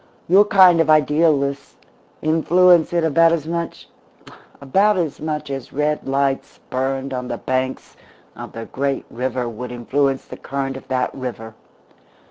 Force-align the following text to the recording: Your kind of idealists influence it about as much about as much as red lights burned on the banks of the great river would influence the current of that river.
Your 0.27 0.45
kind 0.45 0.81
of 0.81 0.89
idealists 0.89 1.75
influence 2.23 2.91
it 2.91 3.03
about 3.03 3.31
as 3.31 3.45
much 3.45 3.87
about 4.59 4.97
as 4.97 5.19
much 5.19 5.51
as 5.51 5.71
red 5.71 6.07
lights 6.07 6.59
burned 6.71 7.13
on 7.13 7.27
the 7.27 7.37
banks 7.37 7.95
of 8.35 8.53
the 8.53 8.65
great 8.65 9.05
river 9.11 9.47
would 9.47 9.71
influence 9.71 10.25
the 10.25 10.37
current 10.37 10.75
of 10.75 10.87
that 10.87 11.13
river. 11.13 11.53